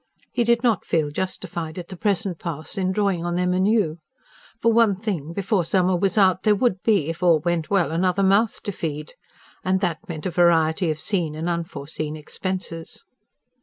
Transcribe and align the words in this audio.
He 0.31 0.43
did 0.43 0.63
not 0.63 0.83
feel 0.83 1.11
justified 1.11 1.77
at 1.77 1.89
the 1.89 1.95
present 1.95 2.39
pass 2.39 2.75
in 2.75 2.91
drawing 2.91 3.23
on 3.23 3.35
them 3.35 3.53
anew. 3.53 3.99
For 4.59 4.73
one 4.73 4.95
thing, 4.95 5.31
before 5.31 5.63
summer 5.63 5.95
was 5.95 6.17
out 6.17 6.41
there 6.41 6.55
would 6.55 6.81
be, 6.81 7.07
if 7.09 7.21
all 7.21 7.37
went 7.39 7.69
well, 7.69 7.91
another 7.91 8.23
mouth 8.23 8.63
to 8.63 8.71
feed. 8.71 9.13
And 9.63 9.79
that 9.81 9.99
meant 10.09 10.25
a 10.25 10.31
variety 10.31 10.89
of 10.89 10.99
seen 10.99 11.35
and 11.35 11.47
unforeseen 11.47 12.15
expenses. 12.15 13.05